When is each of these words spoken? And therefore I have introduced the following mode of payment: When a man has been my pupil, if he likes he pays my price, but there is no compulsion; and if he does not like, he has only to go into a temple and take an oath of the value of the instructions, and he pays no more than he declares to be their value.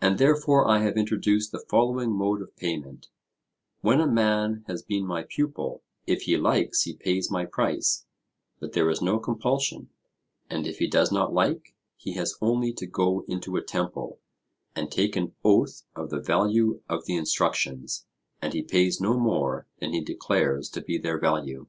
And 0.00 0.16
therefore 0.16 0.66
I 0.66 0.78
have 0.78 0.96
introduced 0.96 1.52
the 1.52 1.62
following 1.68 2.10
mode 2.10 2.40
of 2.40 2.56
payment: 2.56 3.10
When 3.82 4.00
a 4.00 4.06
man 4.06 4.64
has 4.66 4.80
been 4.82 5.06
my 5.06 5.24
pupil, 5.24 5.82
if 6.06 6.22
he 6.22 6.38
likes 6.38 6.84
he 6.84 6.94
pays 6.96 7.30
my 7.30 7.44
price, 7.44 8.06
but 8.60 8.72
there 8.72 8.88
is 8.88 9.02
no 9.02 9.18
compulsion; 9.18 9.90
and 10.48 10.66
if 10.66 10.78
he 10.78 10.86
does 10.88 11.12
not 11.12 11.34
like, 11.34 11.74
he 11.98 12.14
has 12.14 12.38
only 12.40 12.72
to 12.72 12.86
go 12.86 13.26
into 13.28 13.56
a 13.56 13.62
temple 13.62 14.20
and 14.74 14.90
take 14.90 15.16
an 15.16 15.34
oath 15.44 15.82
of 15.94 16.08
the 16.08 16.20
value 16.22 16.80
of 16.88 17.04
the 17.04 17.16
instructions, 17.16 18.06
and 18.40 18.54
he 18.54 18.62
pays 18.62 19.02
no 19.02 19.18
more 19.20 19.66
than 19.80 19.92
he 19.92 20.00
declares 20.00 20.70
to 20.70 20.80
be 20.80 20.96
their 20.96 21.18
value. 21.20 21.66